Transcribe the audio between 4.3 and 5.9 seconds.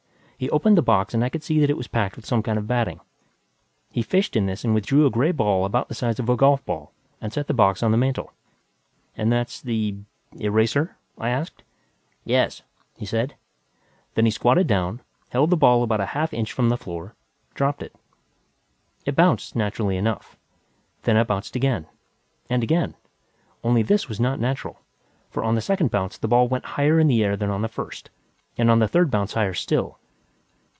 in this and withdrew a gray ball about